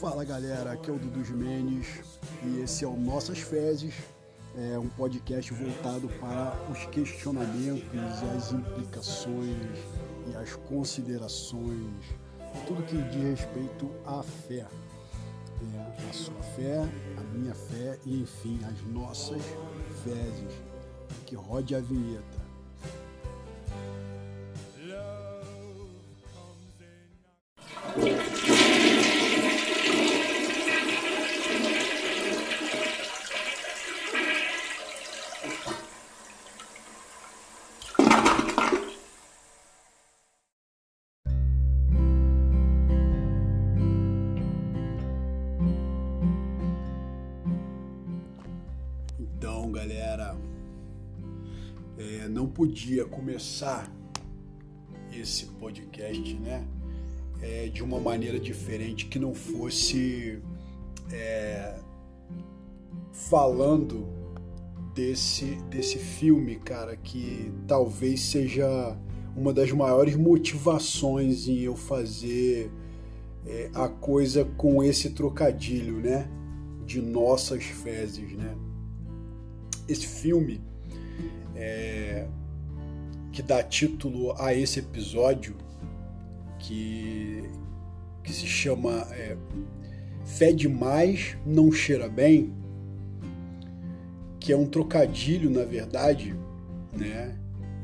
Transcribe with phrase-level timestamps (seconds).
[0.00, 2.04] Fala galera, aqui é o Dudu Jimenez
[2.44, 3.92] e esse é o Nossas Fezes,
[4.56, 7.82] é um podcast voltado para os questionamentos
[8.36, 9.76] as implicações
[10.28, 12.04] e as considerações,
[12.64, 14.64] tudo que diz respeito à fé.
[15.74, 19.42] É, a sua fé, a minha fé e enfim, as nossas
[20.04, 20.62] fezes.
[21.26, 22.37] Que rode a vinheta.
[51.98, 53.92] É, não podia começar
[55.12, 56.64] esse podcast, né,
[57.42, 60.40] é, de uma maneira diferente que não fosse
[61.10, 61.76] é,
[63.12, 64.06] falando
[64.94, 68.96] desse desse filme, cara, que talvez seja
[69.36, 72.70] uma das maiores motivações em eu fazer
[73.46, 76.28] é, a coisa com esse trocadilho, né,
[76.84, 78.56] de nossas fezes, né?
[79.86, 80.60] Esse filme
[81.58, 82.26] é,
[83.32, 85.56] que dá título a esse episódio,
[86.58, 87.42] que,
[88.22, 89.36] que se chama é,
[90.24, 92.52] Fé demais não cheira bem,
[94.38, 96.34] que é um trocadilho, na verdade,
[96.92, 97.34] né,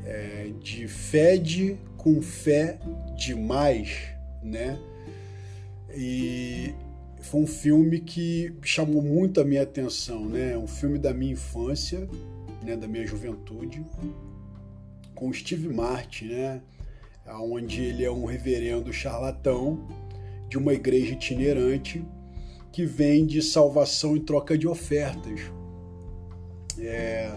[0.05, 2.79] é, de fede com fé
[3.17, 3.97] demais,
[4.43, 4.79] né?
[5.97, 6.73] E
[7.21, 10.55] foi um filme que chamou muito a minha atenção, né?
[10.55, 12.07] Um filme da minha infância,
[12.65, 12.75] né?
[12.75, 13.85] Da minha juventude,
[15.13, 16.61] com Steve Martin, né?
[17.27, 19.87] Onde ele é um reverendo charlatão
[20.49, 22.03] de uma igreja itinerante
[22.71, 25.41] que vende salvação em troca de ofertas.
[26.79, 27.31] É...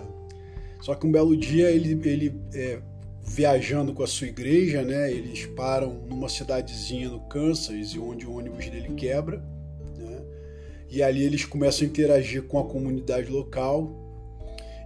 [0.81, 2.81] Só que um belo dia ele, ele é,
[3.25, 5.11] viajando com a sua igreja, né?
[5.11, 9.42] Eles param numa cidadezinha no Kansas, onde o ônibus dele quebra
[10.91, 14.08] e ali eles começam a interagir com a comunidade local.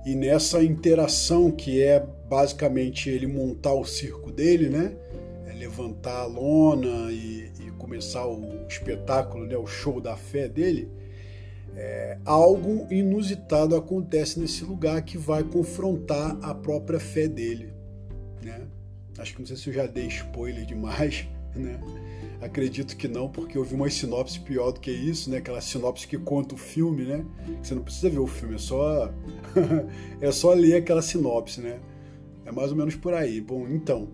[0.04, 4.96] E nessa interação, que é basicamente ele montar o circo dele, né?
[5.46, 9.56] É levantar a lona e, e, começar o espetáculo, né?
[9.56, 10.88] o show da fé dele.
[11.76, 17.72] É, algo inusitado acontece nesse lugar que vai confrontar a própria fé dele.
[18.42, 18.66] Né?
[19.18, 21.80] Acho que não sei se eu já dei spoiler demais, né?
[22.40, 25.36] Acredito que não, porque eu vi uma sinopse pior do que isso, né?
[25.36, 27.24] Aquela sinopse que conta o filme, né?
[27.62, 29.12] Você não precisa ver o filme, é só
[30.20, 31.78] é só ler aquela sinopse, né?
[32.44, 33.40] É mais ou menos por aí.
[33.40, 34.08] Bom, então,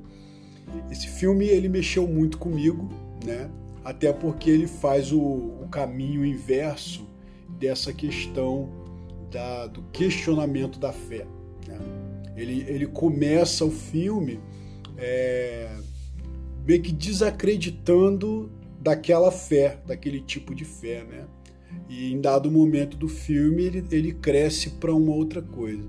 [0.90, 2.88] esse filme ele mexeu muito comigo,
[3.24, 3.50] né?
[3.82, 7.08] Até porque ele faz o, o caminho inverso
[7.58, 8.68] dessa questão
[9.30, 11.26] da, do questionamento da fé.
[11.66, 11.78] Né?
[12.36, 14.38] Ele, ele começa o filme
[14.96, 15.70] é,
[16.68, 21.26] meio que desacreditando daquela fé, daquele tipo de fé, né?
[21.88, 25.88] E em dado momento do filme ele, ele cresce para uma outra coisa.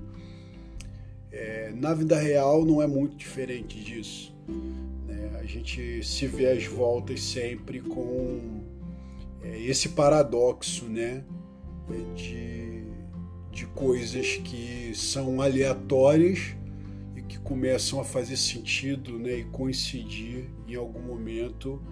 [1.30, 4.34] É, na vida real não é muito diferente disso.
[5.06, 5.38] Né?
[5.38, 8.62] A gente se vê às voltas sempre com
[9.42, 11.22] é, esse paradoxo, né?
[12.16, 12.84] De,
[13.52, 16.54] de coisas que são aleatórias
[17.44, 21.82] começam a fazer sentido né, e coincidir em algum momento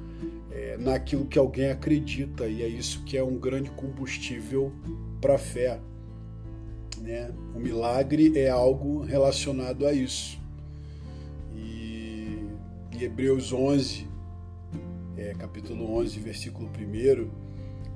[0.50, 4.72] é, naquilo que alguém acredita, e é isso que é um grande combustível
[5.20, 5.80] para a fé.
[7.00, 7.32] Né?
[7.54, 10.38] O milagre é algo relacionado a isso.
[11.54, 12.40] E
[13.00, 14.08] Hebreus 11,
[15.16, 17.30] é, capítulo 11, versículo 1,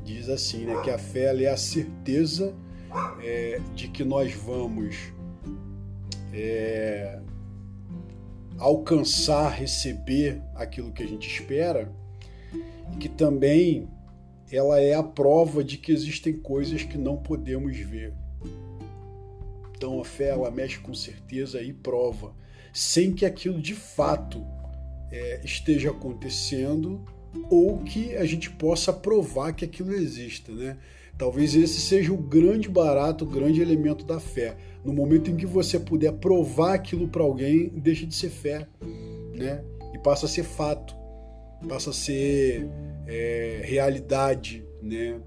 [0.04, 2.54] diz assim, né, que a fé é a certeza
[3.20, 5.12] é, de que nós vamos
[6.32, 7.20] é,
[8.62, 11.92] alcançar, receber aquilo que a gente espera,
[12.92, 13.88] e que também
[14.52, 18.14] ela é a prova de que existem coisas que não podemos ver.
[19.76, 22.36] Então a fé ela mexe com certeza e prova,
[22.72, 24.46] sem que aquilo de fato
[25.10, 27.04] é, esteja acontecendo
[27.50, 30.76] ou que a gente possa provar que aquilo exista, né?
[31.18, 34.56] Talvez esse seja o grande barato, o grande elemento da fé.
[34.84, 38.66] No momento em que você puder provar aquilo para alguém, deixa de ser fé,
[39.34, 39.62] né?
[39.94, 40.96] E passa a ser fato,
[41.68, 42.68] passa a ser
[43.06, 45.20] é, realidade, né?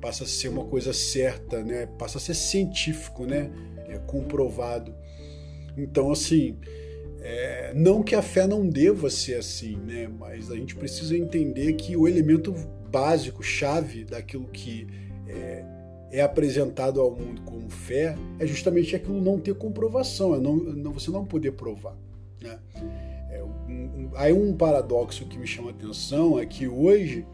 [0.00, 1.86] Passa a ser uma coisa certa, né?
[1.98, 3.50] Passa a ser científico, né?
[3.88, 4.94] É comprovado.
[5.76, 6.56] Então, assim,
[7.20, 10.08] é, não que a fé não deva ser assim, né?
[10.08, 12.52] Mas a gente precisa entender que o elemento
[12.90, 14.86] básico, chave daquilo que
[15.28, 15.64] é,
[16.16, 20.92] é, apresentado ao mundo como fé, é justamente aquilo não ter comprovação, é não, não
[20.92, 21.94] você não poder provar.
[22.40, 22.58] Né?
[23.30, 27.26] É, um, um, aí um paradoxo que me chama a atenção é que hoje,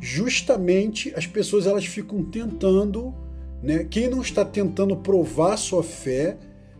[0.00, 3.14] justamente, as pessoas elas ficam tentando,
[3.62, 3.84] né?
[3.84, 6.38] quem não está tentando provar sua fé,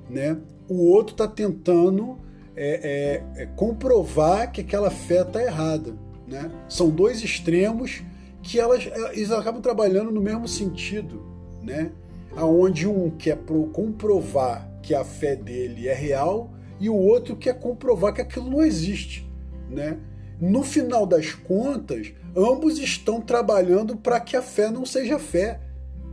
[0.08, 0.38] né?
[0.66, 2.18] o outro está tentando
[2.56, 5.94] é, é, é, comprovar que aquela fé está errada.
[6.26, 6.50] Né?
[6.70, 8.02] São dois extremos
[8.42, 8.88] que elas,
[9.30, 11.29] acabam trabalhando no mesmo sentido,
[11.62, 11.92] né?
[12.36, 13.38] Aonde um quer
[13.72, 18.62] comprovar que a fé dele é real e o outro quer comprovar que aquilo não
[18.62, 19.28] existe,
[19.68, 19.98] né?
[20.40, 25.60] No final das contas, ambos estão trabalhando para que a fé não seja fé,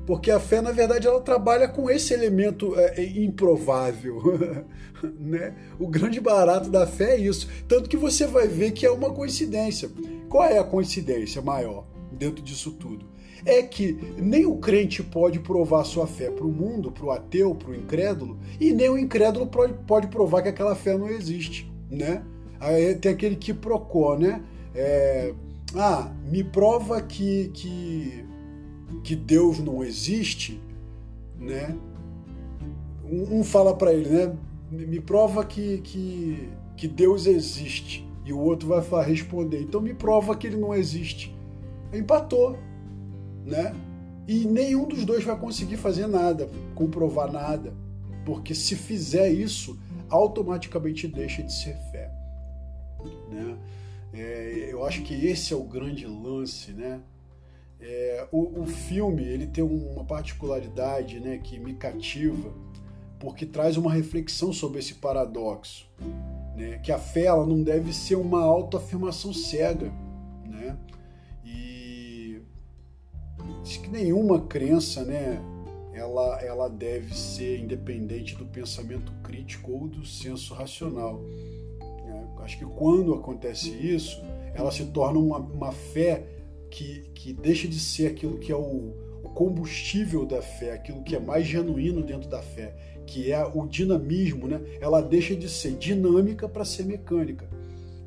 [0.05, 4.21] porque a fé, na verdade, ela trabalha com esse elemento é, é improvável.
[5.19, 5.53] né?
[5.79, 7.49] O grande barato da fé é isso.
[7.67, 9.89] Tanto que você vai ver que é uma coincidência.
[10.29, 13.05] Qual é a coincidência maior dentro disso tudo?
[13.45, 17.53] É que nem o crente pode provar sua fé para o mundo, para o ateu,
[17.55, 21.71] para o incrédulo, e nem o incrédulo pode, provar que aquela fé não existe.
[21.89, 22.23] Né?
[22.59, 24.41] Aí tem aquele que procó, né?
[24.75, 25.33] É,
[25.75, 28.25] ah, me prova que, que
[29.03, 30.61] que Deus não existe,
[31.39, 31.75] né?
[33.05, 34.35] Um, um fala para ele, né?
[34.71, 38.07] Me prova que, que, que Deus existe.
[38.25, 41.33] E o outro vai responder, então me prova que ele não existe.
[41.93, 42.57] Empatou,
[43.47, 43.73] né?
[44.27, 47.73] E nenhum dos dois vai conseguir fazer nada, comprovar nada,
[48.25, 49.79] porque se fizer isso,
[50.09, 52.11] automaticamente deixa de ser fé.
[53.31, 53.57] Né?
[54.13, 57.01] É, eu acho que esse é o grande lance, né?
[57.79, 62.51] É, o, o, filme ele tem uma particularidade né, que me cativa,
[63.19, 65.87] porque traz uma reflexão sobre esse paradoxo,
[66.55, 69.93] né, que a fé ela não deve ser uma autoafirmação cega,
[70.43, 70.75] né,
[71.45, 71.76] e
[73.67, 75.41] diz que nenhuma crença, né,
[75.93, 81.21] ela, ela deve ser independente do pensamento crítico ou do senso racional.
[82.05, 82.27] Né?
[82.39, 84.21] Acho que quando acontece isso,
[84.53, 86.23] ela se torna uma, uma fé
[86.69, 88.93] que, que deixa de ser aquilo que é o,
[89.23, 92.75] o combustível da fé, aquilo que é mais genuíno dentro da fé,
[93.05, 94.61] que é o dinamismo, né?
[94.81, 97.49] Ela deixa de ser dinâmica para ser mecânica,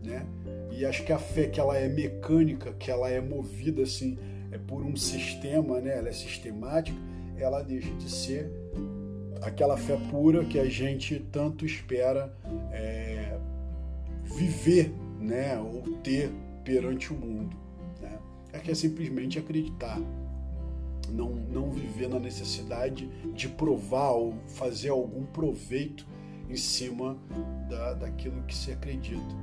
[0.02, 0.26] né?
[0.70, 4.18] E acho que a fé que ela é mecânica, que ela é movida assim,
[4.50, 5.98] é por um sistema, né?
[5.98, 6.98] Ela é sistemática,
[7.36, 8.50] ela deixa de ser
[9.40, 12.34] aquela fé pura que a gente tanto espera
[12.72, 13.38] é,
[14.24, 15.58] viver, né?
[15.58, 16.30] Ou ter
[16.64, 17.60] perante o mundo
[18.52, 19.98] é que é simplesmente acreditar.
[21.08, 26.06] Não, não viver na necessidade de provar ou fazer algum proveito
[26.48, 27.16] em cima
[27.68, 29.34] da, daquilo que se acredita.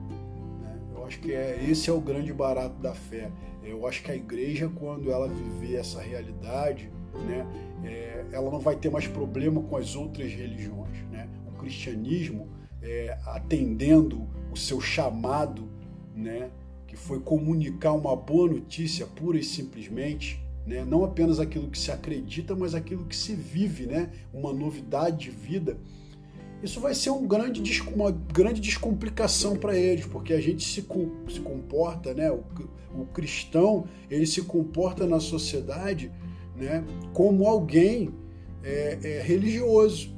[0.62, 0.80] Né?
[0.96, 3.30] Eu acho que é, esse é o grande barato da fé.
[3.68, 6.90] Eu acho que a igreja, quando ela viver essa realidade,
[7.26, 7.46] né,
[7.84, 11.04] é, ela não vai ter mais problema com as outras religiões.
[11.12, 11.28] Né?
[11.48, 12.48] O cristianismo,
[12.82, 15.68] é, atendendo o seu chamado,
[16.16, 16.50] né,
[16.88, 20.86] que foi comunicar uma boa notícia pura e simplesmente, né?
[20.86, 24.12] não apenas aquilo que se acredita, mas aquilo que se vive, né?
[24.34, 25.78] uma novidade de vida.
[26.62, 27.62] Isso vai ser um grande,
[27.94, 30.86] uma grande descomplicação para eles, porque a gente se,
[31.30, 32.32] se comporta, né?
[32.32, 32.44] o,
[32.96, 36.12] o cristão ele se comporta na sociedade
[36.56, 36.84] né?
[37.14, 38.10] como alguém
[38.64, 40.16] é, é, religioso.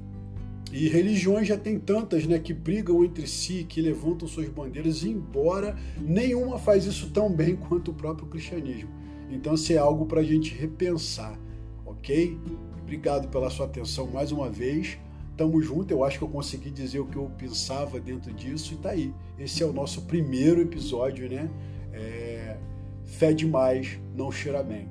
[0.72, 5.76] E religiões já tem tantas, né, que brigam entre si, que levantam suas bandeiras, embora
[6.00, 8.90] nenhuma faz isso tão bem quanto o próprio cristianismo.
[9.32, 11.40] Então, isso é algo para a gente repensar,
[11.86, 12.38] ok?
[12.84, 15.00] Obrigado pela sua atenção mais uma vez.
[15.40, 18.76] Tamo junto, eu acho que eu consegui dizer o que eu pensava dentro disso e
[18.76, 19.14] tá aí.
[19.38, 21.50] Esse é o nosso primeiro episódio, né?
[21.94, 22.58] É...
[23.06, 24.90] Fé demais, não cheira bem.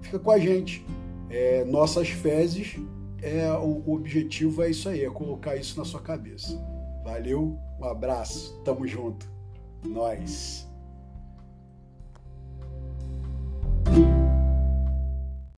[0.00, 0.82] Fica com a gente.
[1.28, 1.62] É...
[1.66, 2.78] Nossas fezes
[3.20, 6.58] é o, objetivo é isso aí, é colocar isso na sua cabeça.
[7.04, 9.30] Valeu, um abraço, tamo junto.
[9.84, 10.66] Nós.